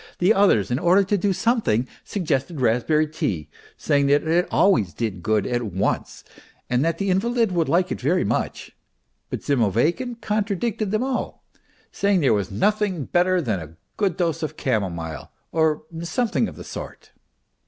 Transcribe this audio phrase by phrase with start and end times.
[0.17, 5.21] The others, in order to do something, suggested raspberry tea, saying that it always did
[5.21, 6.23] good at once
[6.71, 8.75] and that the invalid would like it very much;
[9.29, 11.43] but Zimoveykin contradicted them all,
[11.91, 16.63] saying there was nothing better than a good dose of camomile or something of the
[16.63, 17.11] sort.